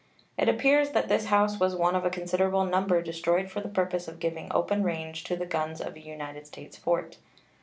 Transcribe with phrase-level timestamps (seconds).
[0.35, 4.07] It appears that this house was one of a considerable number destroyed for the purpose
[4.07, 7.19] of giving open range to the guns of a United States fort.